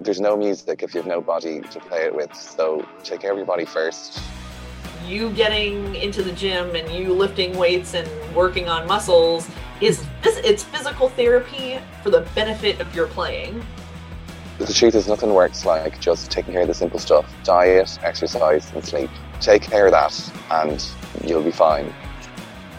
[0.00, 2.34] there's no music if you have no body to play it with.
[2.34, 4.20] So take care of your body first.
[5.06, 9.48] You getting into the gym and you lifting weights and working on muscles
[9.80, 13.64] is it's physical therapy for the benefit of your playing.
[14.58, 18.72] The truth is, nothing works like just taking care of the simple stuff diet, exercise,
[18.72, 19.08] and sleep.
[19.40, 20.84] Take care of that, and
[21.24, 21.94] you'll be fine.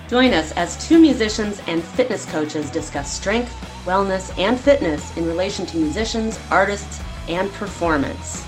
[0.09, 3.53] Join us as two musicians and fitness coaches discuss strength,
[3.85, 8.43] wellness, and fitness in relation to musicians, artists, and performance.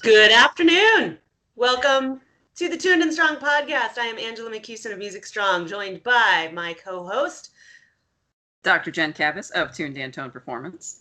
[0.00, 1.18] Good afternoon.
[1.56, 2.20] Welcome
[2.54, 3.98] to the Tuned and Strong podcast.
[3.98, 7.50] I am Angela McCuson of Music Strong, joined by my co host,
[8.62, 8.92] Dr.
[8.92, 11.00] Jen Kappes of Tuned and Toned Performance.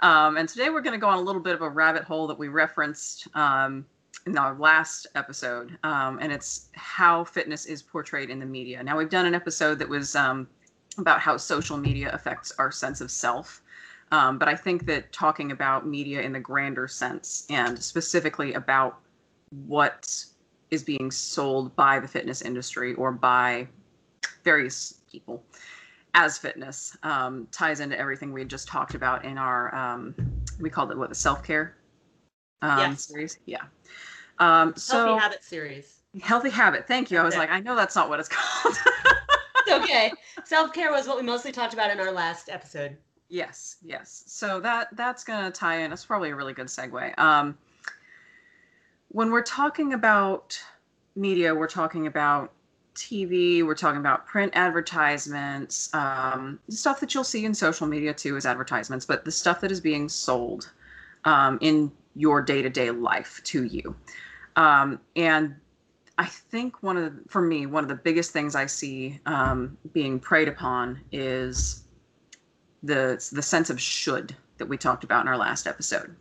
[0.00, 2.26] Um, and today we're going to go on a little bit of a rabbit hole
[2.28, 3.84] that we referenced um,
[4.24, 8.82] in our last episode, um, and it's how fitness is portrayed in the media.
[8.82, 10.48] Now, we've done an episode that was um,
[11.00, 13.62] about how social media affects our sense of self.
[14.12, 18.98] Um, but I think that talking about media in the grander sense and specifically about
[19.66, 20.24] what
[20.70, 23.66] is being sold by the fitness industry or by
[24.44, 25.42] various people
[26.14, 30.14] as fitness um, ties into everything we just talked about in our um,
[30.60, 31.76] we called it what the self care
[32.62, 33.06] um, Yes.
[33.06, 33.38] series.
[33.46, 33.62] Yeah.
[34.38, 36.00] Um, so Healthy Habit series.
[36.20, 36.86] healthy habit.
[36.86, 37.18] Thank you.
[37.18, 38.76] I was like, I know that's not what it's called.
[39.70, 40.12] It's okay.
[40.44, 42.96] Self care was what we mostly talked about in our last episode.
[43.28, 44.24] Yes, yes.
[44.26, 45.90] So that that's gonna tie in.
[45.90, 47.16] That's probably a really good segue.
[47.18, 47.56] Um,
[49.08, 50.60] when we're talking about
[51.14, 52.52] media, we're talking about
[52.94, 58.36] TV, we're talking about print advertisements, um, stuff that you'll see in social media too
[58.36, 60.70] is advertisements, but the stuff that is being sold
[61.24, 63.94] um, in your day-to-day life to you.
[64.56, 65.54] Um, and
[66.20, 69.78] I think one of the, for me, one of the biggest things I see um,
[69.94, 71.84] being preyed upon is
[72.82, 76.14] the the sense of should that we talked about in our last episode.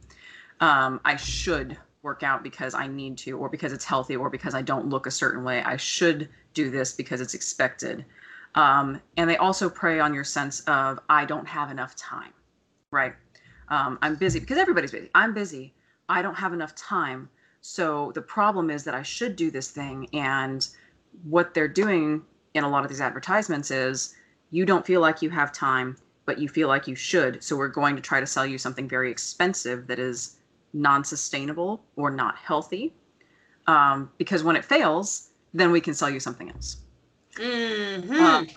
[0.62, 4.56] Um, I should work out because I need to, or because it's healthy, or because
[4.56, 5.62] I don't look a certain way.
[5.64, 8.06] I should do this because it's expected.
[8.56, 12.32] Um, and they also prey on your sense of I don't have enough time,
[12.92, 13.16] right?
[13.68, 15.10] Um, I'm busy because everybody's busy.
[15.14, 15.74] I'm busy.
[16.08, 17.28] I don't have enough time.
[17.62, 20.68] So the problem is that I should do this thing, and
[21.24, 24.16] what they're doing in a lot of these advertisements is
[24.52, 25.98] you don't feel like you have time
[26.30, 27.44] but you feel like you should.
[27.44, 30.38] So we're going to try to sell you something very expensive that is
[30.74, 32.94] non-sustainable or not healthy.
[33.66, 36.78] Um, because when it fails, then we can sell you something else.
[37.36, 38.14] Mm-hmm.
[38.14, 38.48] Um,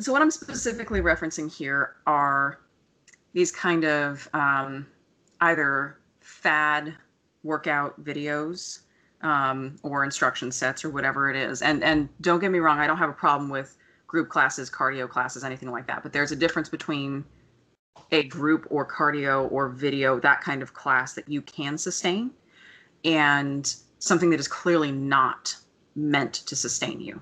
[0.00, 2.58] so what I'm specifically referencing here are
[3.34, 4.84] these kind of um,
[5.40, 6.92] either fad
[7.42, 8.80] workout videos
[9.22, 11.62] um, or instruction sets or whatever it is.
[11.62, 15.08] And and don't get me wrong, I don't have a problem with group classes, cardio
[15.08, 16.02] classes, anything like that.
[16.02, 17.24] But there's a difference between
[18.12, 22.30] a group or cardio or video, that kind of class that you can sustain,
[23.04, 25.54] and something that is clearly not
[25.94, 27.20] meant to sustain you.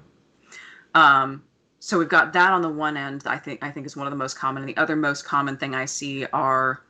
[0.94, 1.42] Um,
[1.80, 3.22] so we've got that on the one end.
[3.26, 4.62] I think I think is one of the most common.
[4.62, 6.82] And the other most common thing I see are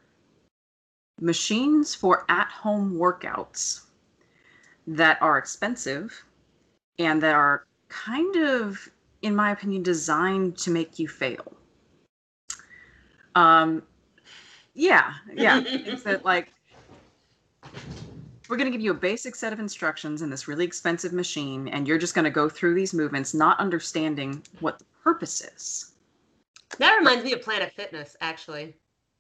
[1.21, 3.83] machines for at-home workouts
[4.87, 6.25] that are expensive
[6.99, 8.91] and that are kind of
[9.23, 11.53] in my opinion, designed to make you fail.
[13.35, 13.83] Um,
[14.75, 15.63] yeah, yeah.
[15.67, 16.53] it's that like
[18.49, 21.69] we're going to give you a basic set of instructions in this really expensive machine,
[21.69, 25.93] and you're just going to go through these movements, not understanding what the purpose is.
[26.79, 28.77] That reminds me of Planet Fitness, actually.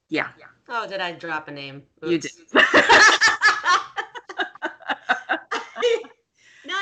[0.09, 0.29] Yeah,
[0.69, 1.83] Oh, did I drop a name?
[2.03, 2.31] you did.
[2.53, 2.65] Not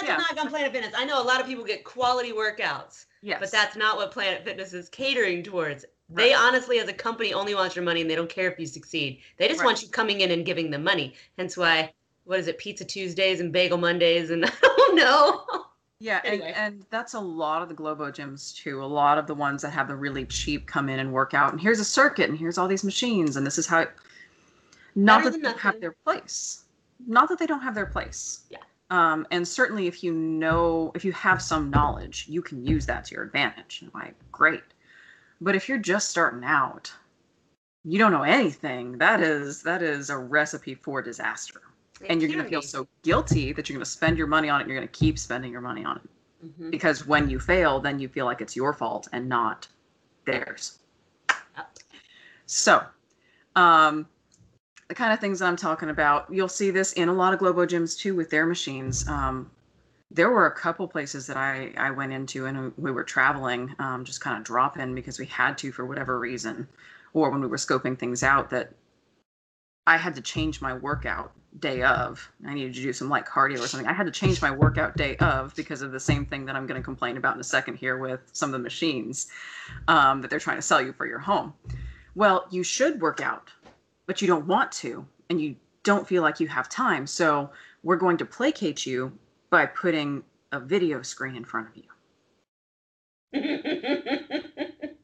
[0.00, 0.16] to Yeah.
[0.16, 0.92] knock on Planet Fitness.
[0.97, 4.44] I know a lot of people get quality workouts, yes, but that's not what Planet
[4.44, 5.84] Fitness is catering towards.
[6.09, 8.66] They honestly, as a company, only want your money and they don't care if you
[8.66, 9.20] succeed.
[9.38, 9.66] They just Right.
[9.66, 11.15] want you coming in and giving them money.
[11.36, 11.92] Hence why,
[12.25, 15.44] what is it, Pizza Tuesdays and Bagel Mondays and I don't know.
[15.99, 16.53] Yeah, Anyway.
[16.54, 18.83] and, and that's a lot of the Globo gyms too.
[18.83, 21.53] A lot of the ones that have the really cheap come in and work out,
[21.53, 23.81] and here's a circuit, and here's all these machines, and this is how.
[23.81, 23.91] It,
[24.95, 26.65] not Better that they don't have their place.
[27.07, 28.45] Not that they don't have their place.
[28.51, 28.59] Yeah.
[28.91, 33.07] Um, and certainly, if you know, if you have some knowledge, you can use that
[33.07, 33.84] to your advantage.
[33.95, 34.63] Like, great.
[35.41, 36.92] But if you're just starting out,
[37.84, 38.99] you don't know anything.
[38.99, 41.60] That is that is a recipe for disaster
[42.09, 44.60] and you're going to feel so guilty that you're going to spend your money on
[44.60, 46.03] it and you're going to keep spending your money on it.
[46.47, 46.71] Mhm.
[46.71, 49.66] because when you fail then you feel like it's your fault and not
[50.27, 50.78] theirs.
[51.57, 51.78] Yep.
[52.45, 52.84] so
[53.57, 54.07] um,
[54.89, 57.39] the kind of things that i'm talking about you'll see this in a lot of
[57.39, 59.09] globo gyms too with their machines.
[59.09, 59.51] Um,
[60.10, 64.04] there were a couple places that I, I went into and we were traveling, um,
[64.04, 66.69] just kind of drop in because we had to for whatever reason,
[67.13, 68.72] or when we were scoping things out that
[69.87, 72.30] I had to change my workout day of.
[72.47, 73.88] I needed to do some light cardio or something.
[73.88, 76.66] I had to change my workout day of because of the same thing that I'm
[76.66, 79.28] going to complain about in a second here with some of the machines
[79.88, 81.53] um, that they're trying to sell you for your home.
[82.14, 83.50] Well, you should work out,
[84.06, 87.06] but you don't want to, and you don't feel like you have time.
[87.06, 87.50] So
[87.82, 89.12] we're going to placate you
[89.50, 90.22] by putting
[90.53, 91.82] a video screen in front of you.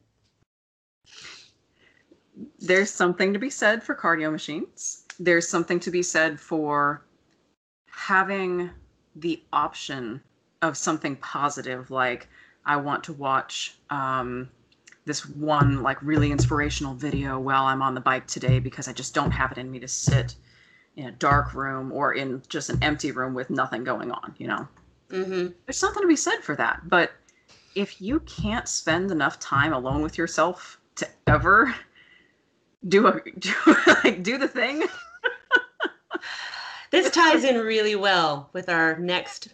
[2.59, 5.02] There's something to be said for cardio machines.
[5.19, 7.03] There's something to be said for
[7.87, 8.69] having
[9.15, 10.21] the option
[10.61, 12.27] of something positive, like
[12.65, 14.49] I want to watch um,
[15.05, 19.13] this one like really inspirational video while I'm on the bike today because I just
[19.13, 20.35] don't have it in me to sit
[20.95, 24.47] in a dark room or in just an empty room with nothing going on, you
[24.47, 24.67] know.
[25.09, 25.47] Mm-hmm.
[25.65, 26.81] There's something to be said for that.
[26.87, 27.11] But
[27.75, 31.73] if you can't spend enough time alone with yourself to ever
[32.87, 33.53] do a do,
[34.03, 34.83] like do the thing,
[36.91, 39.47] This ties in really well with our next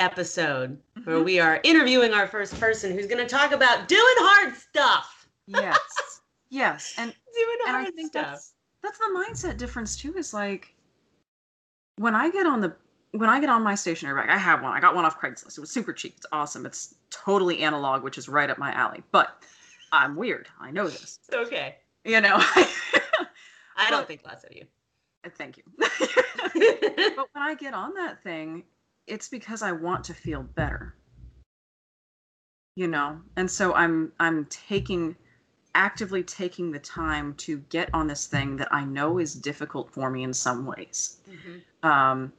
[0.00, 1.24] episode, where Mhm.
[1.24, 5.28] we are interviewing our first person who's going to talk about doing hard stuff.
[5.46, 5.78] yes,
[6.50, 8.26] yes, and Doing and hard I think stuff.
[8.26, 8.52] that's
[8.82, 10.12] that's the mindset difference too.
[10.16, 10.74] Is like
[11.96, 12.74] when I get on the
[13.12, 14.72] when I get on my stationary bike, I have one.
[14.72, 15.56] I got one off Craigslist.
[15.58, 16.14] It was super cheap.
[16.16, 16.66] It's awesome.
[16.66, 19.02] It's totally analog, which is right up my alley.
[19.12, 19.42] But
[19.92, 20.48] I'm weird.
[20.60, 21.20] I know this.
[21.28, 21.76] It's okay.
[22.04, 22.36] You know.
[23.76, 24.66] I don't think less of you.
[25.30, 25.62] Thank you.
[25.78, 28.64] but when I get on that thing,
[29.06, 30.94] it's because I want to feel better.
[32.74, 35.16] You know, and so I'm I'm taking
[35.74, 40.10] actively taking the time to get on this thing that I know is difficult for
[40.10, 41.18] me in some ways.
[41.28, 41.62] Mhm.
[41.82, 42.32] Um,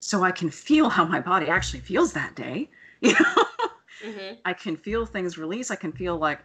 [0.00, 2.68] so I can feel how my body actually feels that day.
[3.02, 3.44] You know,
[4.04, 4.38] Mhm.
[4.44, 5.70] I can feel things release.
[5.70, 6.40] I can feel like,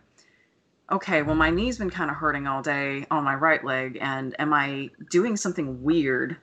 [0.92, 4.36] okay, well, my knee's been kind of hurting all day on my right leg, and
[4.40, 6.38] am I doing something weird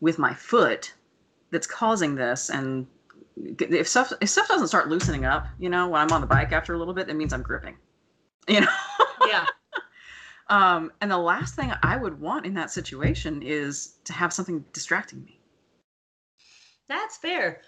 [0.00, 0.92] with my foot
[1.50, 2.50] that's causing this?
[2.50, 2.86] And
[3.36, 6.52] if stuff if stuff doesn't start loosening up, you know, when I'm on the bike
[6.52, 7.76] after a little bit, that means I'm gripping.
[8.48, 8.68] You know.
[9.26, 9.44] Yeah.
[10.48, 14.64] Um, and the last thing I would want in that situation is to have something
[14.72, 15.40] distracting me.
[16.88, 17.62] That's fair.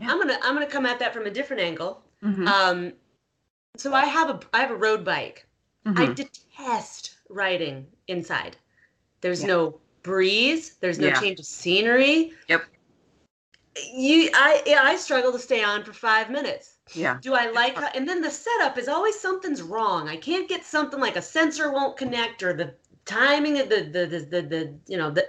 [0.00, 0.10] Yeah.
[0.10, 2.02] I'm gonna I'm gonna come at that from a different angle.
[2.22, 2.92] Mhm, Um,
[3.76, 5.46] so I have a I have a road bike.
[5.96, 6.14] I mhm.
[6.14, 8.56] detest riding inside.
[9.20, 9.48] There's Yeah.
[9.48, 10.76] no breeze.
[10.80, 11.20] There's no Yeah.
[11.20, 12.32] change of scenery.
[12.48, 12.62] Yep.
[13.94, 16.76] You, I, I struggle to stay on for five minutes.
[16.94, 17.18] yeah.
[17.20, 17.76] Do I like?
[17.76, 20.08] How, and then the setup is always something's wrong.
[20.08, 24.06] I can't get something like a sensor won't connect, or the timing of the the
[24.06, 25.26] the the, the you know the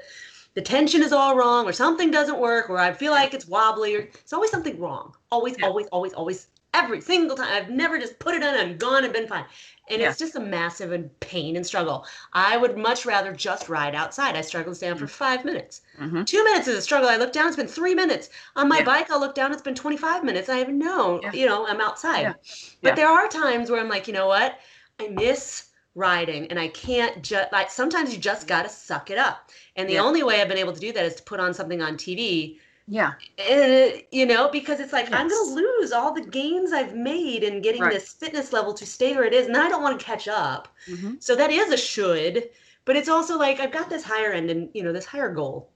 [0.55, 3.95] the tension is all wrong, or something doesn't work, or I feel like it's wobbly,
[3.95, 5.13] or it's always something wrong.
[5.31, 5.67] Always, Yeah.
[5.67, 6.47] always, always, always.
[6.75, 9.45] Every single time, I've never just put it on and gone and been fine.
[9.89, 10.09] And Yeah.
[10.09, 12.05] it's just a massive and pain and struggle.
[12.33, 14.35] I would much rather just ride outside.
[14.35, 15.81] I struggle to stay on for five minutes.
[15.97, 17.09] hmm Two minutes is a struggle.
[17.09, 18.29] I look down, it's been three minutes.
[18.55, 18.85] On my Yeah.
[18.85, 20.49] bike, I'll look down, it's been 25 minutes.
[20.49, 21.31] I even know, Yeah.
[21.31, 22.35] you know, I'm outside.
[22.81, 24.57] But there are times where I'm like, you know what?
[24.99, 29.17] I miss riding and I can't just, like, sometimes you just got to suck it
[29.17, 29.49] up.
[29.75, 31.81] And the only way I've been able to do that is to put on something
[31.81, 33.13] on TV, Yeah.
[33.39, 37.43] uh, you know, because it's like, I'm going to lose all the gains I've made
[37.43, 37.91] in getting Right.
[37.93, 39.47] this fitness level to stay where it is.
[39.47, 40.67] And I don't want to catch up.
[40.87, 42.49] hmm So that is a should,
[42.85, 45.71] but it's also like I've got this higher end and you know this higher goal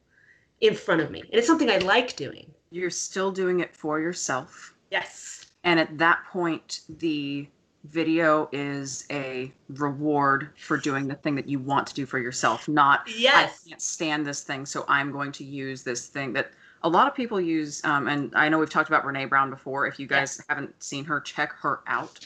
[0.62, 2.52] in front of me, and it's something I like doing.
[2.70, 4.74] You're still doing it for yourself.
[4.92, 5.48] Yes.
[5.64, 7.48] And at that point, the
[7.86, 12.68] video is a reward for doing the thing that you want to do for yourself,
[12.68, 13.64] not Yes.
[13.66, 16.52] I can't stand this thing, so I'm going to use this thing that
[16.84, 17.84] a lot of people use.
[17.84, 19.86] Um, and I know we've talked about Brene Brown before.
[19.88, 22.20] If you guys haven't seen her, check her out.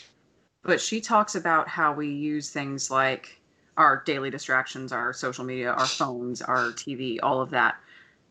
[0.64, 3.40] But she talks about how we use things like
[3.78, 7.76] our daily distractions, our social media, our phones, our TV, all of that.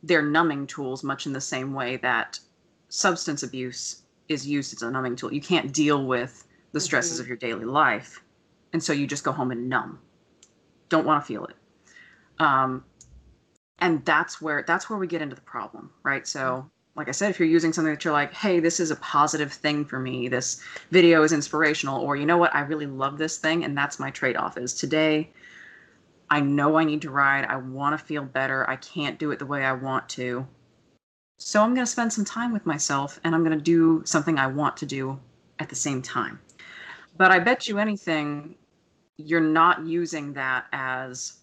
[0.03, 2.39] They're numbing tools, much in the same way that
[2.89, 5.33] substance abuse is used as a numbing tool.
[5.33, 7.21] You can't deal with the stresses Mhm.
[7.21, 8.23] of your daily life,
[8.73, 9.99] and so you just go home and numb.
[10.89, 11.57] Don't want to feel it.
[12.39, 12.85] Um,
[13.83, 16.27] and that's where that's where we get into the problem, right?
[16.27, 16.69] So, mm-hmm.
[16.97, 19.53] like I said, if you're using something that you're like, "Hey, this is a positive
[19.53, 20.29] thing for me.
[20.29, 23.99] This video is inspirational," or you know what, I really love this thing, and that's
[23.99, 24.57] my trade-off.
[24.57, 25.31] Is today,
[26.31, 27.45] I know I need to ride.
[27.45, 28.69] I want to feel better.
[28.71, 30.47] I can't do it the way I want to.
[31.39, 34.39] So I'm going to spend some time with myself and I'm going to do something
[34.39, 35.19] I want to do
[35.59, 36.39] at the same time.
[37.17, 38.55] But I bet you anything,
[39.17, 41.42] you're not using that as,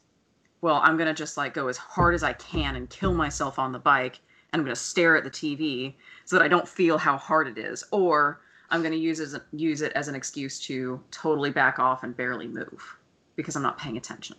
[0.62, 3.60] well, I'm going to just like go as hard as I can and kill myself
[3.60, 4.20] on the bike
[4.52, 5.94] and I'm going to stare at the TV
[6.26, 9.40] so that I don't feel how hard it is, or I'm going to use as
[9.52, 12.98] use it as an excuse to totally back off and barely move
[13.36, 14.36] because I'm not paying attention.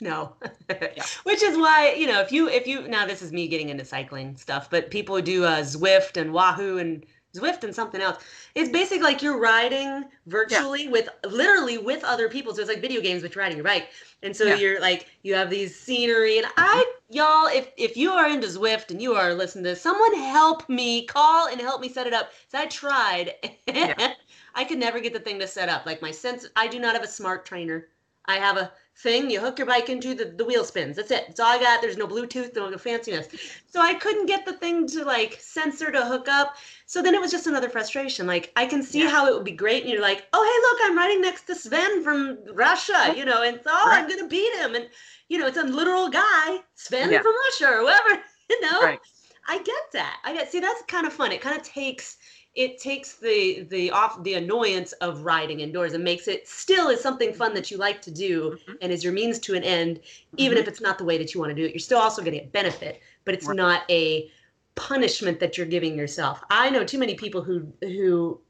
[0.00, 0.34] No.
[1.22, 3.84] Which is why, you know, if you if you now this is me getting into
[3.84, 8.22] cycling stuff, but people do uh Zwift and Wahoo and Zwift and something else.
[8.54, 12.54] It's basically like you're riding virtually with literally with other people.
[12.54, 13.88] So it's like video games, but you're riding your bike.
[14.22, 14.56] And so Yeah.
[14.56, 16.38] you're like you have these scenery.
[16.38, 19.80] And I y'all, if if you are into Zwift and you are listening to this,
[19.80, 22.32] someone help me, call and help me set it up.
[22.48, 23.34] So I tried.
[23.66, 24.14] Yeah.
[24.54, 25.86] I could never get the thing to set up.
[25.86, 27.88] Like my sense I do not have a smart trainer.
[28.26, 31.24] I have a thing you hook your bike into the, the wheel spins that's it
[31.26, 33.26] that's all i got there's no bluetooth no fanciness
[33.66, 36.54] so i couldn't get the thing to like sensor to hook up
[36.86, 39.08] so then it was just another frustration like i can see Yeah.
[39.08, 41.54] how it would be great and you're like oh hey look i'm riding next to
[41.54, 44.88] sven from russia you know and so oh, i'm gonna beat him and
[45.28, 47.22] you know it's a literal guy sven Yeah.
[47.22, 49.00] from russia or whoever you know Right.
[49.48, 52.18] i get that i get see that's kind of fun it kind of takes
[52.54, 57.00] it takes the the off the annoyance of riding indoors and makes it still is
[57.00, 58.76] something fun that you like to do Mhm.
[58.80, 60.00] and is your means to an end
[60.36, 60.60] even Mhm.
[60.60, 62.34] if it's not the way that you want to do it you're still also going
[62.34, 63.56] to get benefit but it's Right.
[63.56, 64.30] not a
[64.74, 68.40] punishment that you're giving yourself i know too many people who who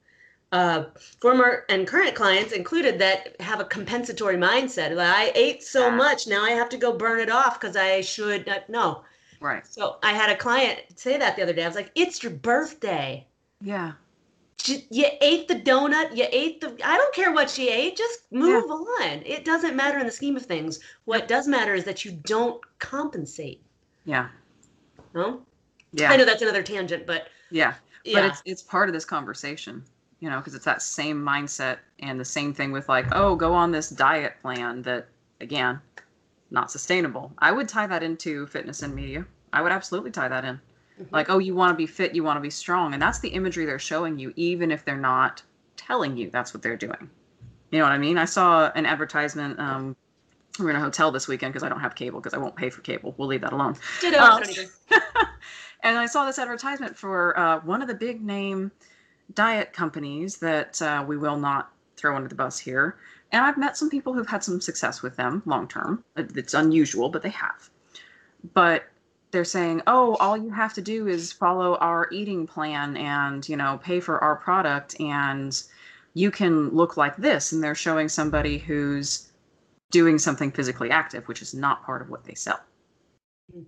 [0.53, 0.85] uh,
[1.21, 5.97] former and current clients included that have a compensatory mindset like i ate so Yeah.
[5.97, 9.05] much now i have to go burn it off because i should not no
[9.41, 9.65] Right.
[9.67, 12.33] so i had a client say that the other day i was like it's your
[12.33, 13.27] birthday
[13.63, 13.93] Yeah.
[14.91, 18.71] You ate the donut you ate the i don't care what she ate just move
[18.71, 22.13] on it doesn't matter in the scheme of things what does matter is that you
[22.13, 23.61] don't compensate
[24.05, 24.29] Yeah.
[25.15, 25.43] no
[25.93, 26.13] Yeah.
[26.13, 27.75] i know that's another tangent but Yeah.
[28.05, 29.83] yeah But it's it's part of this conversation,
[30.21, 33.53] you know, because it's that same mindset and the same thing with like, oh, go
[33.53, 35.09] on this diet plan that
[35.41, 35.81] again,
[36.53, 37.33] not sustainable.
[37.39, 39.27] I would tie that into fitness and media.
[39.53, 40.61] I would absolutely tie that in.
[41.03, 41.13] Mhm.
[41.13, 43.29] Like, oh, you want to be fit, you want to be strong, and that's the
[43.29, 45.43] imagery they're showing you, even if they're not
[45.77, 47.11] telling you that's what they're doing.
[47.71, 48.19] You know what I mean?
[48.19, 49.59] I saw an advertisement.
[49.59, 49.97] Um,
[50.59, 52.69] we're in a hotel this weekend because I don't have cable because I won't pay
[52.69, 53.15] for cable.
[53.17, 53.77] We'll leave that alone.
[54.03, 54.43] Ditto, Um,
[55.83, 58.71] and I saw this advertisement for uh, one of the big name
[59.33, 62.97] diet companies that uh, we will not throw under the bus here.
[63.33, 66.05] And I've met some people who've had some success with them long term.
[66.17, 67.71] It's unusual, but they have.
[68.53, 68.85] But
[69.33, 73.57] they're saying, "Oh, all you have to do is follow our eating plan and, you
[73.57, 75.61] know, pay for our product and
[76.15, 79.33] you can look like this." And they're showing somebody who's
[79.91, 82.61] doing something physically active, which is not part of what they sell.
[83.55, 83.65] Mm.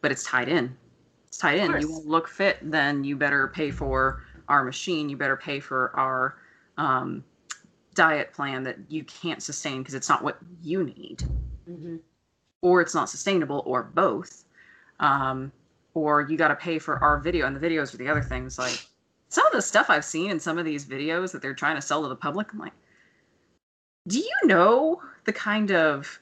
[0.00, 0.76] But it's tied in.
[1.26, 1.72] It's tied in.
[1.72, 5.08] You to look fit, then you better pay for our machine.
[5.08, 6.36] You better pay for our
[6.78, 7.24] um,
[7.94, 11.24] diet plan that you can't sustain because it's not what you need,
[11.68, 12.00] Mhm.
[12.60, 14.44] or it's not sustainable, or both.
[15.00, 15.52] Um,
[15.94, 18.58] or you got to pay for our video, and the videos are the other things.
[18.58, 18.86] Like
[19.28, 21.82] some of the stuff I've seen in some of these videos that they're trying to
[21.82, 22.72] sell to the public, I'm like,
[24.06, 26.20] do you know the kind of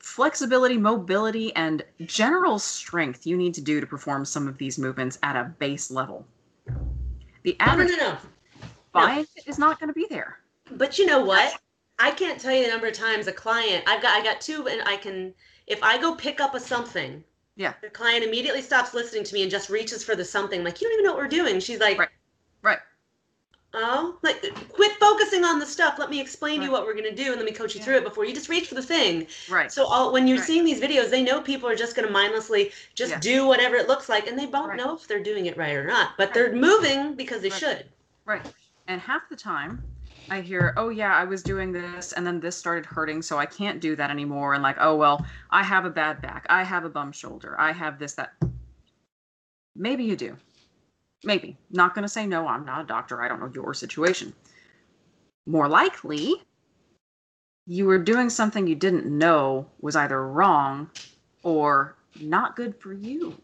[0.00, 5.18] flexibility, mobility, and general strength you need to do to perform some of these movements
[5.22, 6.26] at a base level?
[7.42, 8.18] The no no average no no
[8.92, 10.38] buying it is not going to be there.
[10.72, 11.58] But you know what?
[11.98, 14.68] I can't tell you the number of times a client I've got I got two
[14.68, 15.34] and I can
[15.66, 17.22] if I go pick up a something,
[17.56, 17.74] Yeah.
[17.82, 20.64] the client immediately stops listening to me and just reaches for the something.
[20.64, 21.60] Like, you don't even know what we're doing.
[21.60, 22.08] She's like, Right.
[22.62, 22.78] Right.
[23.74, 25.98] Oh, like quit focusing on the stuff.
[25.98, 27.86] Let me explain to you what we're gonna do and let me coach you Yeah.
[27.86, 29.26] through it before you just reach for the thing.
[29.48, 29.72] Right.
[29.72, 30.46] So all when you're Right.
[30.46, 33.18] seeing these videos, they know people are just gonna mindlessly just Yeah.
[33.20, 34.76] do whatever it looks like, and they don't Right.
[34.76, 36.18] know if they're doing it right or not.
[36.18, 36.34] But Right.
[36.34, 37.58] they're moving because they Right.
[37.58, 37.86] should.
[38.26, 38.42] Right.
[38.88, 39.82] And half the time,
[40.30, 43.46] I hear, oh, yeah, I was doing this and then this started hurting, so I
[43.46, 44.54] can't do that anymore.
[44.54, 46.46] And like, oh, well, I have a bad back.
[46.48, 47.54] I have a bum shoulder.
[47.58, 48.32] I have this, that.
[49.76, 50.36] Maybe you do.
[51.24, 51.56] Maybe.
[51.70, 53.22] Not going to say no, I'm not a doctor.
[53.22, 54.32] I don't know your situation.
[55.46, 56.34] More likely,
[57.66, 60.90] you were doing something you didn't know was either wrong
[61.42, 63.36] or not good for you.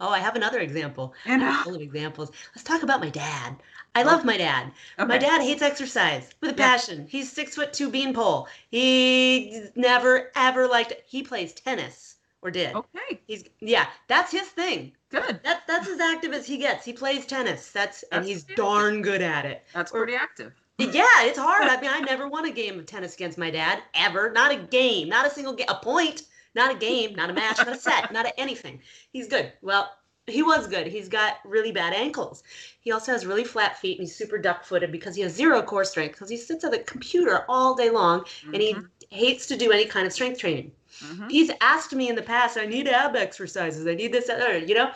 [0.00, 1.14] Oh, I have another example.
[1.24, 1.60] You I'm know?
[1.62, 2.30] full of examples.
[2.54, 3.56] Let's talk about my dad.
[3.94, 4.72] I love my dad.
[4.98, 6.68] My dad hates exercise with a Yeah.
[6.68, 7.06] passion.
[7.08, 8.48] He's six foot two beanpole.
[8.70, 11.04] He never ever liked it.
[11.06, 12.74] He plays tennis or did.
[12.74, 13.20] Okay.
[13.26, 14.92] He's yeah, that's his thing.
[15.10, 15.40] Good.
[15.44, 16.84] That that's as active as he gets.
[16.84, 17.70] He plays tennis.
[17.70, 18.56] That's and he's fantastic.
[18.56, 19.64] darn good at it.
[19.72, 20.52] That's Or- pretty active.
[20.78, 21.68] Yeah, it's hard.
[21.68, 24.32] I mean, I never won a game of tennis against my dad ever.
[24.32, 26.22] Not a game, not a single game, a point,
[26.56, 28.80] not a game, not a match, not a set, not a anything.
[29.12, 29.52] He's good.
[29.62, 29.88] Well,
[30.26, 30.86] he was good.
[30.86, 32.42] He's got really bad ankles.
[32.80, 35.84] He also has really flat feet and he's super duck-footed because he has zero core
[35.84, 38.88] strength because he sits at the computer all day long and he Mhm.
[39.10, 40.72] hates to do any kind of strength training.
[41.00, 41.30] Mhm.
[41.30, 44.58] He's asked me in the past, I need ab exercises, I need this, that, other,
[44.58, 44.90] you know?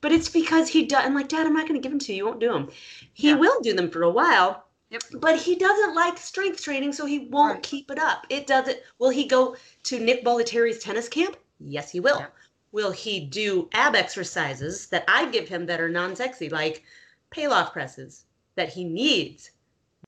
[0.00, 1.02] But it's because he does.
[1.04, 2.18] I'm like, Dad, I'm not going to give them to you.
[2.18, 2.70] You won't do them.
[3.14, 3.36] He Yeah.
[3.36, 4.66] will do them for a while.
[4.90, 5.02] Yep.
[5.14, 7.62] But he doesn't like strength training, so he won't Right.
[7.62, 8.26] keep it up.
[8.28, 8.78] It doesn't.
[8.98, 11.38] Will he go to Nick Bollettieri's tennis camp?
[11.58, 12.18] Yes, he will.
[12.18, 12.34] Yep.
[12.74, 16.82] Will he do ab exercises that I give him that are non sexy, like
[17.30, 18.24] Palloff presses
[18.56, 19.52] that he needs?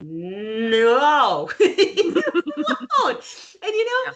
[0.03, 1.49] No.
[1.59, 2.13] He
[2.99, 3.47] won't.
[3.63, 4.13] And you know, Yeah.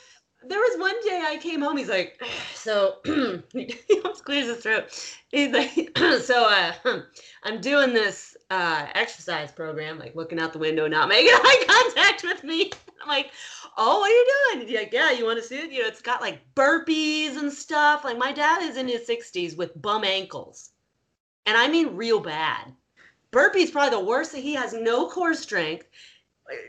[0.49, 1.76] there was one day I came home.
[1.76, 2.21] He's like,
[2.54, 3.73] so he
[4.04, 4.85] almost clears his throat.
[5.30, 6.73] He's like, so uh,
[7.45, 12.25] I'm doing this uh, exercise program, like looking out the window, not making eye contact
[12.25, 12.73] with me.
[13.02, 13.30] I'm like,
[13.76, 14.76] oh, what are you doing?
[14.76, 15.71] Like, yeah, you want to see it?
[15.73, 18.04] You know, it's got like burpees and stuff.
[18.04, 20.71] Like my dad is in his 60s with bum ankles,
[21.47, 22.73] and I mean real bad.
[23.33, 24.35] Burpees probably the worst.
[24.35, 25.87] He has no core strength,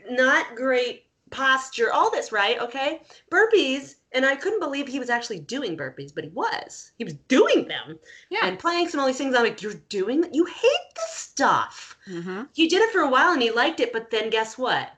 [0.08, 2.60] not great posture, all this, right?
[2.60, 3.00] Okay.
[3.30, 6.92] Burpees, and I couldn't believe he was actually doing burpees, but he was.
[6.98, 7.98] He was doing them
[8.30, 8.40] Yeah.
[8.46, 9.34] and planks and all these things.
[9.34, 10.34] I'm like, you're doing that?
[10.34, 11.96] You hate this stuff.
[12.06, 12.48] Mhm.
[12.52, 14.92] He did it for a while and he liked it, but then guess what?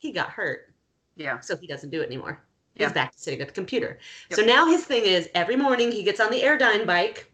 [0.00, 0.72] He got hurt,
[1.16, 1.38] Yeah.
[1.40, 2.42] so he doesn't do it anymore.
[2.74, 2.92] He's Yeah.
[2.92, 3.98] back to sitting at the computer.
[4.30, 4.38] Yep.
[4.40, 7.30] So now his thing is every morning he gets on the Airdyne bike.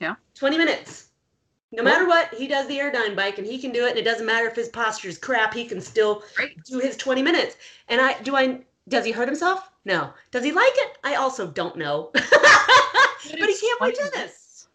[0.00, 0.16] Yeah.
[0.34, 1.06] 20 minutes.
[1.72, 1.84] No Cool.
[1.90, 3.90] matter what, he does the Airdyne bike and he can do it.
[3.90, 6.62] And it doesn't matter if his posture is crap, he can still Great.
[6.64, 7.56] do his 20 minutes.
[7.88, 9.70] And I do I does he hurt himself?
[9.86, 10.12] No.
[10.30, 10.98] Does he like it?
[11.04, 12.10] I also don't know.
[12.14, 12.22] but
[13.24, 14.68] he can't play 20 this.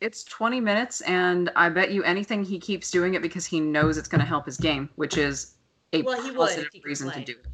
[0.00, 3.98] It's 20 minutes, and I bet you anything he keeps doing it because he knows
[3.98, 5.54] it's going to help his game, which is
[5.92, 7.46] a Well, he would if positive reason to do it.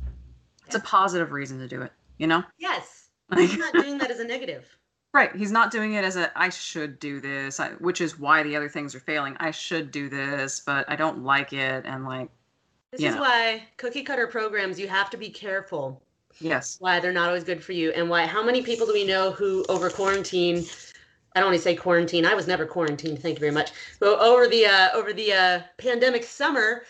[0.66, 2.42] It's a positive reason to do it, you know?
[2.58, 3.08] Yes.
[3.34, 4.66] He's not doing that as a negative.
[5.14, 5.32] Right.
[5.36, 8.56] He's not doing it as a I should do this, I, which is why the
[8.56, 9.36] other things are failing.
[9.38, 11.84] I should do this, but I don't like it.
[11.86, 12.28] And like,
[12.90, 13.20] This is know.
[13.20, 16.02] why cookie cutter programs you have to be careful
[16.40, 16.78] yes.
[16.80, 19.30] why they're not always good for you and why how many people do we know
[19.30, 20.64] who over quarantine
[21.36, 22.24] I don't want to say quarantine.
[22.24, 23.20] I was never quarantined.
[23.20, 23.72] Thank you very much.
[23.98, 26.84] But over the uh, over the uh, pandemic summer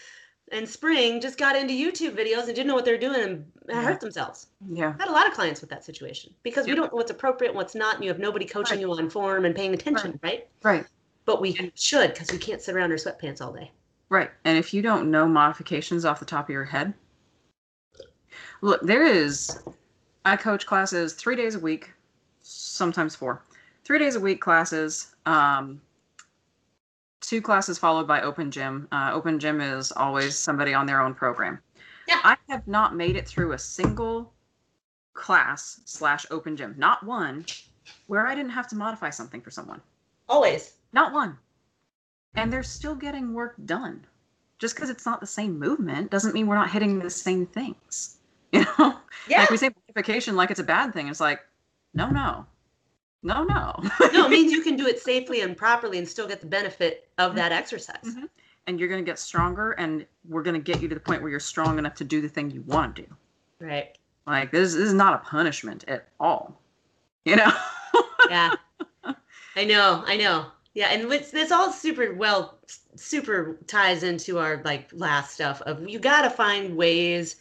[0.53, 3.83] and spring, just got into YouTube videos and didn't know what they're doing and Yeah.
[3.83, 4.49] hurt themselves.
[4.69, 4.95] Yeah.
[4.99, 7.51] I had a lot of clients with that situation because we don't know what's appropriate
[7.51, 8.81] and what's not, and you have nobody coaching Right.
[8.81, 10.47] you on form and paying attention, right?
[10.63, 10.87] Right.
[11.25, 13.73] But we should because we can't sit around in our sweatpants all day.
[14.11, 14.31] Right.
[14.45, 16.93] And if you don't know modifications off the top of your head,
[18.61, 19.59] look, there is,
[20.27, 21.91] I coach classes three days a week,
[22.43, 23.43] sometimes four.
[23.85, 25.81] Three days a week classes, um,
[27.27, 28.89] two classes followed by open gym.
[28.93, 31.59] Uh, open gym is always somebody on their own program.
[32.09, 32.21] Yeah.
[32.23, 34.33] I have not made it through a single
[35.15, 37.47] class slash open gym, not one,
[38.07, 39.81] where I didn't have to modify something for someone.
[40.29, 40.75] Always.
[40.93, 41.39] Not one.
[42.35, 44.05] And they're still getting work done.
[44.59, 48.19] Just because it's not the same movement doesn't mean we're not hitting the same things.
[48.55, 48.97] You know?
[49.27, 49.41] Yeah.
[49.41, 51.09] Like we say modification like it's a bad thing.
[51.09, 51.41] It's like,
[51.93, 52.47] no, no.
[53.25, 53.75] No, no.
[54.13, 57.09] no, it means you can do it safely and properly and still get the benefit
[57.19, 58.05] of that exercise.
[58.05, 58.29] Mhm.
[58.67, 61.21] and you're going to get stronger, and we're going to get you to the point
[61.23, 63.17] where you're strong enough to do the thing you want to do.
[63.61, 63.97] Right.
[64.27, 66.61] Like, this, this is not a punishment at all.
[67.25, 67.53] You know?
[68.31, 68.55] Yeah.
[69.55, 70.03] I know.
[70.07, 70.47] I know.
[70.73, 72.59] Yeah, and it's, it's all super well,
[72.97, 77.37] super ties into our like last stuff of you got to find ways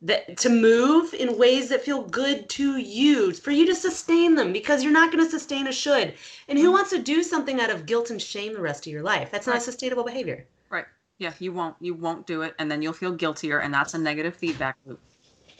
[0.00, 4.52] that to move in ways that feel good to you for you to sustain them
[4.52, 6.14] because you're not going to sustain a should.
[6.48, 6.72] And who Mhm.
[6.72, 9.30] wants to do something out of guilt and shame the rest of your life?
[9.30, 9.62] That's not Right.
[9.62, 10.46] sustainable behavior.
[10.70, 10.86] Right.
[11.18, 11.76] Yeah, you won't.
[11.80, 15.00] You won't do it, and then you'll feel guiltier, and that's a negative feedback loop.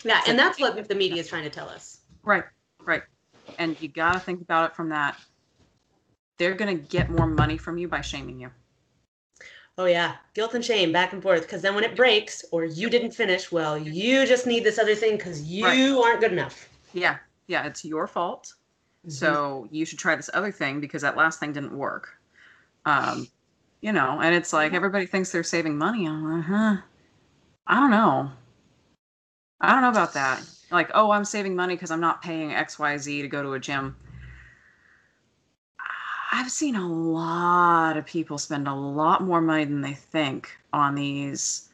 [0.05, 1.99] Yeah, and that's what the media is trying to tell us.
[2.23, 2.45] Right,
[2.81, 3.03] right.
[3.59, 5.17] And you got to think about it from that.
[6.39, 8.53] They're going to get more money from you by shaming you.
[9.79, 11.43] Oh yeah, guilt and shame back and forth.
[11.43, 14.97] Because then when it breaks or you didn't finish, well, you just need this other
[14.97, 16.05] thing because you Right.
[16.05, 16.69] aren't good enough.
[16.93, 18.55] Yeah, yeah, it's your fault.
[19.07, 22.19] So you should try this other thing because that last thing didn't work.
[22.85, 23.29] Um,
[23.81, 26.07] you know, and it's like everybody thinks they're saving money.
[26.07, 26.77] I'm like, huh?
[27.67, 28.33] I don't know.
[29.61, 30.43] I don't know about that.
[30.71, 33.53] Like, oh, I'm saving money because I'm not paying X, Y, Z to go to
[33.53, 33.97] a gym.
[36.31, 40.95] I've seen a lot of people spend a lot more money than they think on
[40.95, 41.71] these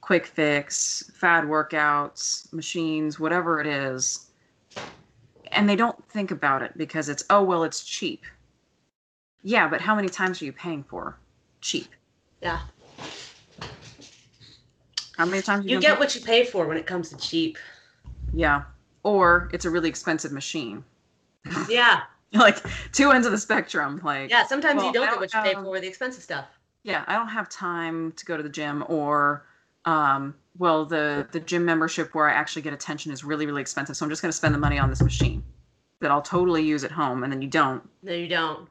[0.00, 4.30] quick fix, fad workouts, machines, whatever it is.
[5.52, 8.22] And they don't think about it because it's, oh, well, it's cheap.
[9.42, 11.16] Yeah, but how many times are you paying for
[11.60, 11.88] cheap?
[12.42, 12.60] yeah,
[15.16, 17.16] How many times you gonna get pay- what you pay for when it comes to
[17.16, 17.56] cheap.
[18.32, 18.62] Yeah.
[19.02, 20.84] Or it's a really expensive machine.
[21.68, 22.58] Yeah, like
[22.92, 24.00] two ends of the spectrum.
[24.02, 24.44] Like, yeah.
[24.46, 26.46] Sometimes Well, you don't get don't what you pay for the expensive stuff.
[26.82, 29.46] yeah, I don't have time to go to the gym, or
[29.84, 33.96] um, well, the the gym membership where I actually get attention is really really expensive,
[33.96, 35.42] so I'm just going to spend the money on this machine
[36.00, 37.82] that I'll totally use at home, and then you don't.
[38.02, 38.68] No, you don't.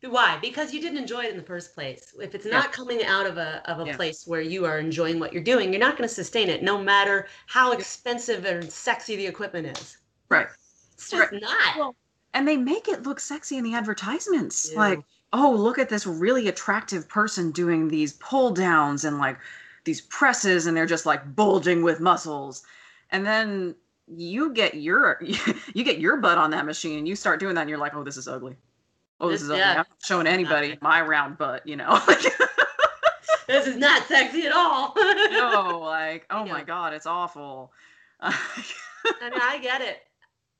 [0.00, 0.38] Why?
[0.38, 2.14] Because you didn't enjoy it in the first place.
[2.18, 3.96] If it's not coming out of a of a Yeah.
[3.96, 6.78] place where you are enjoying what you're doing, you're not going to sustain it, no
[6.82, 9.98] matter how expensive and sexy the equipment is.
[10.28, 10.48] Right.
[10.96, 11.40] It's just Right.
[11.42, 11.76] not.
[11.78, 11.94] Well,
[12.34, 14.70] and they make it look sexy in the advertisements.
[14.72, 14.78] Yeah.
[14.78, 15.00] Like,
[15.32, 19.38] oh, look at this really attractive person doing these pull downs and like
[19.84, 22.62] these presses, and they're just like bulging with muscles.
[23.10, 23.74] And then
[24.08, 25.18] you get your
[25.74, 27.94] you get your butt on that machine and you start doing that, and you're like,
[27.94, 28.56] oh, this is ugly.
[29.20, 29.60] Oh, this This- is ugly.
[29.60, 29.70] yeah.
[29.70, 32.00] I'm not showing anybody my round butt, you know.
[33.48, 34.92] This is not sexy at all.
[34.96, 37.72] no, like, oh my god, it's awful.
[38.20, 38.30] I
[39.22, 40.02] mean, I get it.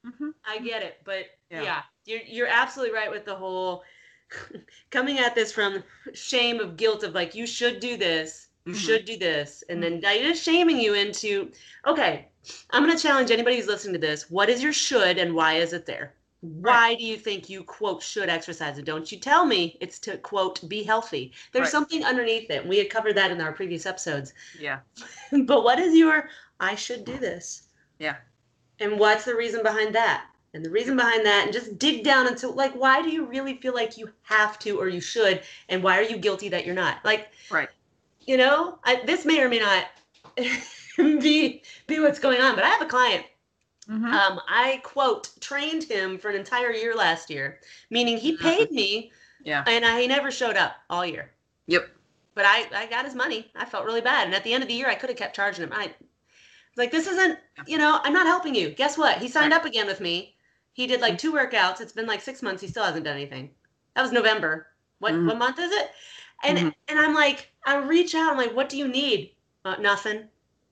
[0.06, 0.34] Mhm.
[0.44, 1.62] I get it, but Yeah.
[1.62, 3.82] yeah, you're you're absolutely right with the whole
[4.90, 5.82] coming at this from
[6.14, 8.86] shame of guilt of like you should do this, you Mhm.
[8.86, 11.50] should do this, and then just shaming you into
[11.86, 12.28] okay.
[12.70, 14.30] I'm going to challenge anybody who's listening to this.
[14.30, 16.14] What is your should and why is it there?
[16.42, 20.16] Why do you think you quote should exercise and don't you tell me it's to
[20.18, 21.32] quote be healthy?
[21.50, 21.70] There's Right.
[21.72, 22.64] something underneath it.
[22.64, 24.32] We had covered that in our previous episodes.
[24.60, 24.78] Yeah.
[25.46, 27.68] but what is your I should do this?
[27.98, 28.18] Yeah.
[28.80, 30.26] And what's the reason behind that?
[30.54, 33.54] And the reason behind that, and just dig down into like, why do you really
[33.58, 35.42] feel like you have to or you should?
[35.68, 37.04] And why are you guilty that you're not?
[37.04, 37.68] Like, Right.
[38.26, 39.86] you know, I, this may or may not
[40.96, 42.54] be be what's going on.
[42.54, 43.24] But I have a client.
[43.88, 44.12] Mhm.
[44.12, 47.60] Um, I quote trained him for an entire year last year,
[47.90, 49.12] meaning he paid me,
[49.44, 49.62] Yeah.
[49.66, 51.30] and I he never showed up all year.
[51.66, 51.88] Yep.
[52.34, 53.50] But I I got his money.
[53.54, 55.36] I felt really bad, and at the end of the year, I could have kept
[55.36, 55.72] charging him.
[55.72, 55.94] I
[56.76, 58.70] like this isn't you know I'm not helping you.
[58.70, 59.18] Guess what?
[59.18, 60.34] He signed up again with me.
[60.72, 61.80] He did like two workouts.
[61.80, 62.62] It's been like six months.
[62.62, 63.50] He still hasn't done anything.
[63.94, 64.68] That was November.
[64.98, 65.26] What Mhm.
[65.26, 65.90] what month is it?
[66.44, 66.74] And Mhm.
[66.88, 68.30] and I'm like I reach out.
[68.30, 69.32] I'm like, what do you need?
[69.64, 70.28] Uh, nothing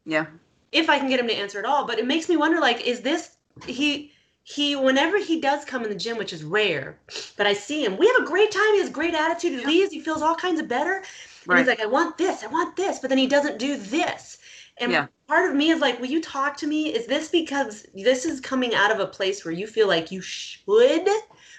[0.06, 0.26] Yeah.
[0.72, 1.84] if I can get him to answer at all.
[1.84, 3.36] But it makes me wonder, like, is this
[3.66, 4.12] he
[4.44, 6.98] he whenever he does come in the gym, which is rare,
[7.36, 7.96] but I see him.
[7.96, 8.74] We have a great time.
[8.74, 9.52] He has great attitude.
[9.52, 9.66] He Yeah.
[9.66, 9.92] leaves.
[9.92, 10.96] He feels all kinds of better.
[10.98, 11.04] And
[11.46, 11.58] Right.
[11.58, 12.42] he's like, I want this.
[12.44, 12.98] I want this.
[12.98, 14.38] But then he doesn't do this.
[14.78, 15.06] And Yeah.
[15.28, 16.92] part of me is like, will you talk to me?
[16.92, 20.20] Is this because this is coming out of a place where you feel like you
[20.20, 21.08] should?
[21.08, 21.14] Or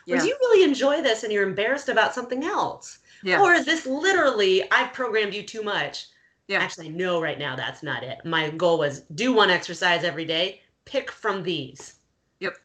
[0.06, 0.21] Yeah.
[0.21, 2.99] do you really enjoy this and you're embarrassed about something else?
[3.23, 3.41] Yeah.
[3.41, 6.08] Or is this literally, I've programmed you too much?
[6.47, 6.60] Yeah.
[6.60, 8.19] Actually, no, right now, that's not it.
[8.23, 11.95] My goal was do one exercise every day, pick from these.
[12.39, 12.56] Yep.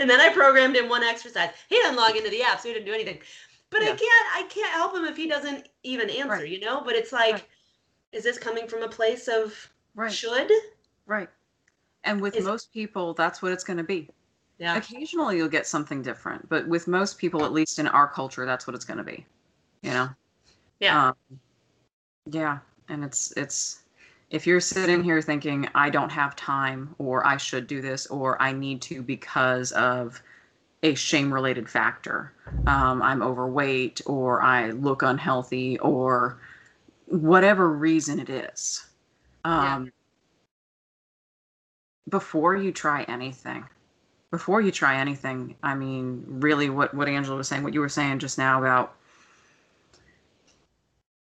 [0.00, 1.50] And then I programmed him one exercise.
[1.68, 3.20] He didn't log into the app, so he didn't do anything.
[3.70, 4.00] But I can't
[4.34, 6.48] I can't help him if he doesn't even answer, Right.
[6.48, 6.80] you know?
[6.80, 7.48] But it's like, Right.
[8.10, 10.12] is this coming from a place of right.
[10.12, 10.50] should?
[11.06, 11.28] Right.
[12.04, 14.08] And with Is- most people, that's what it's going to be.
[14.58, 14.76] Yeah.
[14.76, 18.66] Occasionally, you'll get something different, but with most people, at least in our culture, that's
[18.66, 19.26] what it's going to be.
[19.82, 20.08] You know.
[20.78, 21.08] Yeah.
[21.08, 21.40] Um,
[22.30, 23.82] yeah, and it's it's
[24.30, 28.40] if you're sitting here thinking I don't have time, or I should do this, or
[28.40, 30.22] I need to because of
[30.84, 32.32] a shame-related factor,
[32.66, 36.38] um, I'm overweight, or I look unhealthy, or
[37.06, 38.86] whatever reason it is.
[39.44, 39.76] Yeah.
[39.76, 39.92] Um,
[42.08, 43.64] before you try anything
[44.30, 47.88] before you try anything i mean really what what angela was saying what you were
[47.88, 48.94] saying just now about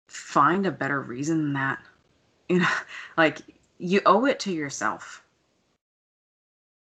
[0.08, 1.80] find a better reason than that
[2.50, 2.68] you know
[3.18, 3.40] like
[3.78, 5.24] you owe it to yourself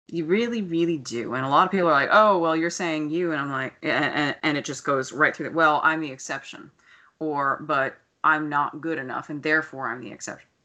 [0.10, 3.10] you really really do and a lot of people are like oh well you're saying
[3.10, 6.12] you and i'm like and, and, it just goes right through that well i'm the
[6.12, 6.72] exception
[7.20, 10.57] or but i'm not good enough and therefore i'm the exception Yeah.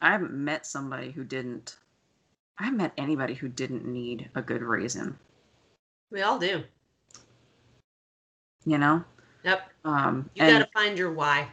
[0.00, 1.78] I haven't met somebody who didn't
[2.58, 5.18] I haven't met anybody who didn't need a good reason,
[6.10, 6.64] We all do.
[8.64, 9.04] you know?
[9.44, 9.70] Yep.
[9.84, 11.48] Um, You gotta find your why.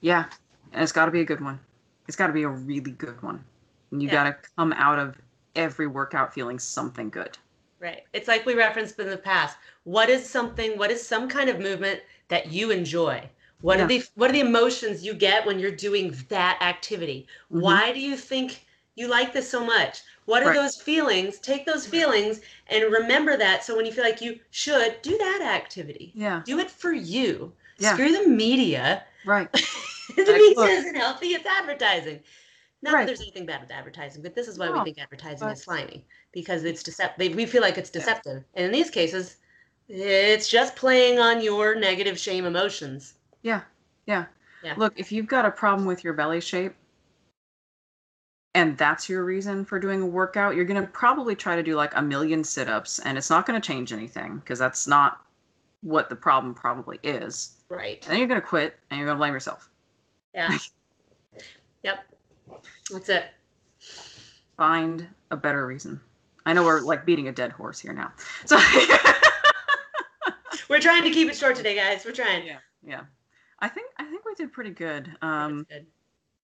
[0.00, 0.24] yeah,
[0.72, 1.60] and it's got to be a good one.
[2.08, 3.44] It's got to be a really good one.
[3.92, 4.24] And you Yeah.
[4.24, 5.16] got to come out of
[5.54, 7.38] every workout feeling something good.
[7.78, 8.02] Right.
[8.12, 9.56] It's like we referenced in the past.
[9.84, 13.30] What is something, what is some kind of movement that you enjoy?
[13.60, 13.84] What Yeah.
[13.84, 17.26] are the what are the emotions you get when you're doing that activity?
[17.52, 17.60] Mhm.
[17.60, 20.00] Why do you think you like this so much?
[20.26, 20.54] What are Right.
[20.54, 21.38] those feelings?
[21.38, 25.40] Take those feelings and remember that so when you feel like you should do that
[25.42, 26.12] activity.
[26.14, 27.52] Yeah, Do it for you.
[27.78, 27.94] Yeah.
[27.94, 29.04] Screw the media.
[29.24, 29.50] right.
[30.16, 32.20] the media look- isn't healthy, it's advertising.
[32.80, 33.00] Not Right.
[33.02, 35.62] that there's anything bad with advertising, but this is why we think advertising but- is
[35.64, 37.34] slimy because it's deceptive.
[37.34, 39.36] We feel like it's deceptive, and in these cases,
[39.88, 43.14] it's just playing on your negative shame emotions.
[43.42, 43.62] Yeah,
[44.06, 44.26] yeah.
[44.62, 44.74] Yeah.
[44.76, 46.74] Look, if you've got a problem with your belly shape
[48.54, 51.76] and that's your reason for doing a workout, you're going to probably try to do
[51.76, 55.24] like a million sit ups and it's not going to change anything because that's not
[55.82, 57.58] what the problem probably is.
[57.68, 58.02] Right.
[58.04, 59.70] And then you're going to quit and you're going to blame yourself.
[60.34, 60.56] Yeah.
[61.84, 62.04] Yep.
[62.90, 63.26] That's it.
[64.56, 66.00] Find a better reason.
[66.44, 68.12] I know we're like beating a dead horse here now.
[68.46, 68.58] So
[70.68, 72.04] We're trying to keep it short today, guys.
[72.04, 72.46] We're trying.
[72.46, 73.00] yeah, yeah.
[73.60, 75.10] I think I think we did pretty good.
[75.22, 75.86] Um, good.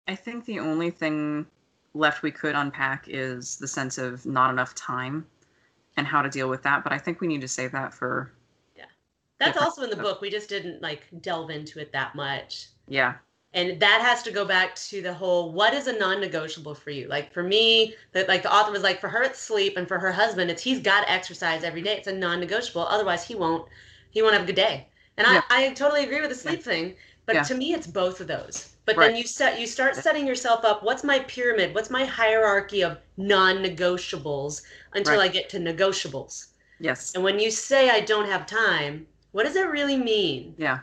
[0.07, 1.45] I think the only thing
[1.93, 5.25] left we could unpack is the sense of not enough time
[5.97, 6.83] and how to deal with that.
[6.83, 8.31] But I think we need to save that for
[8.75, 8.85] Yeah,
[9.39, 10.21] That's also in the book.
[10.21, 12.67] We just didn't like delve into it that much.
[12.87, 13.15] yeah,
[13.53, 17.07] and that has to go back to the whole what is a non-negotiable for you
[17.07, 19.97] like for me that like the author was like for her it's sleep and for
[19.97, 23.67] her husband it's he's got to exercise every day it's a non-negotiable otherwise he won't
[24.11, 24.87] he won't have a good day
[25.19, 25.41] and Yeah.
[25.49, 27.43] I, I totally agree with the sleep thing but Yeah.
[27.43, 29.07] to me it's both of those but Right.
[29.07, 32.97] then you set you start setting yourself up what's my pyramid what's my hierarchy of
[33.17, 34.61] non-negotiables
[34.93, 35.29] until Right.
[35.29, 36.47] i get to negotiables
[36.79, 40.79] yes, and when you say i don't have time what does that really mean yeah,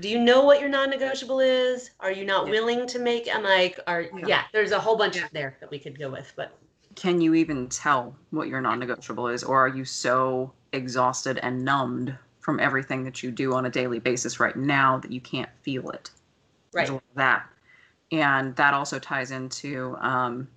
[0.00, 2.52] do you know what your non-negotiable is are you not Yeah.
[2.52, 4.26] willing to make i'm like are Yeah.
[4.26, 5.28] yeah, there's a whole bunch Yeah.
[5.32, 6.58] there that we could go with but
[6.94, 12.16] can you even tell what your non-negotiable is, or are you so exhausted and numbed
[12.46, 15.90] from everything that you do on a daily basis right now that you can't feel
[15.90, 16.10] it?
[16.72, 16.90] There's right.
[16.90, 17.46] a lot of that.
[18.12, 20.48] And that also ties into um,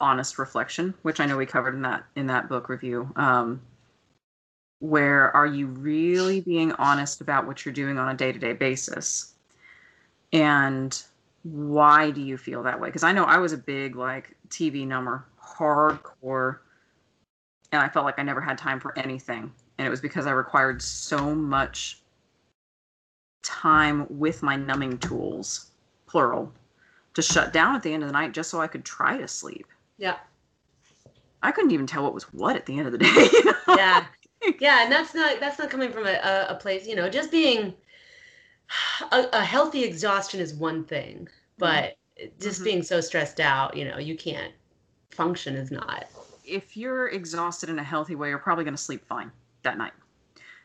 [0.00, 3.62] honest reflection which i know we covered in that in that book review um,
[4.80, 9.34] where are you really being honest about what you're doing on a day-to-day basis?
[10.32, 11.00] And
[11.44, 12.88] why do you feel that way?
[12.88, 16.58] Because i know i was a big like tv number hardcore
[17.70, 20.30] and i felt like i never had time for anything and it was because i
[20.30, 22.00] required so much
[23.42, 25.70] time with my numbing tools,
[26.06, 26.52] plural,
[27.14, 29.28] to shut down at the end of the night just so I could try to
[29.28, 29.66] sleep.
[29.98, 30.16] yeah
[31.42, 33.08] I couldn't even tell what was what at the end of the day.
[33.32, 33.76] You know?
[33.76, 34.04] yeah
[34.60, 37.74] yeah and that's not that's not coming from a, a, place you know just being
[39.12, 41.96] a, a healthy exhaustion is one thing but
[42.40, 42.64] just Mhm.
[42.64, 44.52] being so stressed out you know you can't
[45.10, 46.06] function is not
[46.44, 49.30] If you're exhausted in a healthy way, you're probably going to sleep fine
[49.62, 49.92] that night.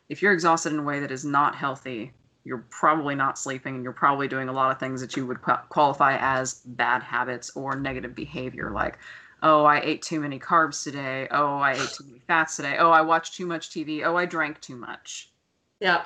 [0.09, 3.83] If you're exhausted in a way that is not healthy, you're probably not sleeping and
[3.83, 7.75] you're probably doing a lot of things that you would qualify as bad habits or
[7.75, 8.97] negative behavior like
[9.43, 11.27] oh i ate too many carbs today.
[11.29, 12.77] Oh i ate too many fats today.
[12.79, 15.31] Oh i watched too much tv oh i drank too much.
[15.81, 16.05] Yeah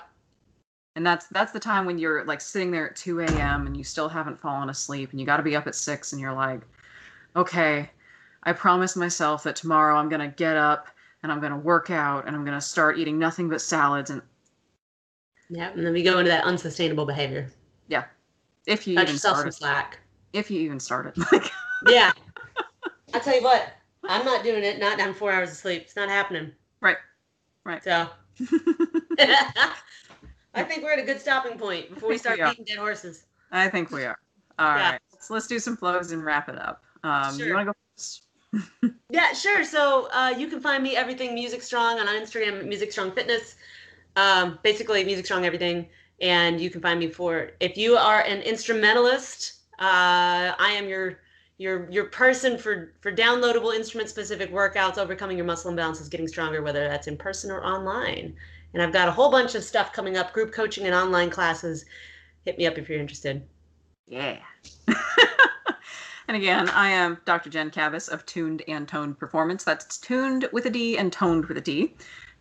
[0.96, 3.84] and that's that's the time when you're like sitting there at 2 a.m and you
[3.84, 6.62] still haven't fallen asleep and you got to be up at 6 and you're like
[7.36, 7.90] okay
[8.44, 10.88] i promised myself that tomorrow i'm going to get up
[11.24, 14.10] and i'm going to work out and i'm going to start eating nothing but salads
[14.10, 14.22] and
[15.50, 17.50] yeah and then we go into that unsustainable behavior
[17.88, 18.06] Yeah,
[18.66, 20.00] if you cut even yourself start some it slack
[20.34, 21.52] if you even start it like
[21.88, 22.12] yeah
[23.14, 23.74] i'll tell you what
[24.06, 26.98] i'm not doing it not down four hours of sleep it's not happening Right.
[27.64, 27.84] Right.
[27.84, 28.08] so
[30.54, 33.26] I think we're at a good stopping point before we start beating dead horses.
[33.52, 34.18] i think we are
[34.60, 35.00] all right.
[35.14, 35.18] Yeah.
[35.20, 38.24] so let's do some flows and wrap it up um you want to go first?
[39.12, 39.66] Yeah, sure.
[39.66, 43.56] So uh, you can find me everything Music Strong on Instagram, Music Strong Fitness.
[44.16, 45.88] Um, basically, Music Strong everything,
[46.22, 49.60] and you can find me for if you are an instrumentalist.
[49.80, 51.20] Uh, I am your
[51.58, 56.62] your your person for for downloadable instrument specific workouts, overcoming your muscle imbalances, getting stronger,
[56.62, 58.34] whether that's in person or online.
[58.74, 61.84] And I've got a whole bunch of stuff coming up, group coaching and online classes.
[62.46, 63.44] Hit me up if you're interested.
[64.08, 64.38] Yeah.
[66.32, 67.50] and again, I am Dr.
[67.50, 69.66] Jen Cavis of Tuned and Toned Performance.
[69.66, 71.82] That's tuned with a D and toned with a D.
[71.82, 71.92] You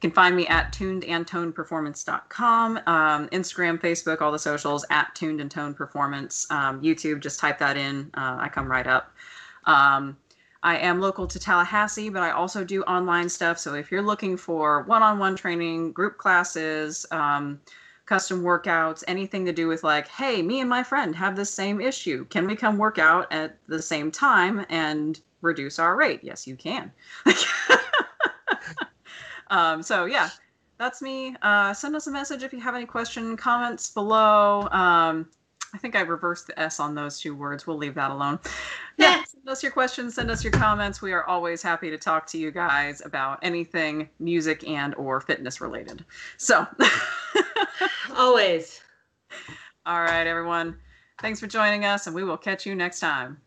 [0.00, 5.74] can find me at tunedandtonedperformance.com, um, Instagram, Facebook, all the socials at Tuned and Toned
[5.74, 6.46] Performance.
[6.50, 8.08] Um, YouTube, just type that in.
[8.14, 9.12] Uh, I come right up.
[9.64, 10.16] Um,
[10.62, 13.58] I am local to Tallahassee, but I also do online stuff.
[13.58, 17.60] So if you're looking for one on one training, group classes, um,
[18.10, 21.80] custom workouts, anything to do with like, hey, me and my friend have the same
[21.80, 22.24] issue.
[22.24, 26.18] Can we come work out at the same time and reduce our rate?
[26.24, 26.90] Yes, you can.
[29.50, 30.28] um, so yeah,
[30.76, 31.36] that's me.
[31.42, 34.68] Uh, send us a message if you have any question, comments below.
[34.72, 35.28] Um,
[35.72, 37.64] I think I reversed the S on those two words.
[37.64, 38.40] We'll leave that alone.
[38.96, 39.24] Yeah, Yeah.
[39.24, 41.00] send us your questions, send us your comments.
[41.00, 45.60] We are always happy to talk to you guys about anything music and or fitness
[45.60, 46.04] related.
[46.38, 46.66] So
[48.20, 48.82] Always.
[49.86, 50.76] All right, everyone.
[51.22, 53.40] Thanks for joining us, and we will catch you next time.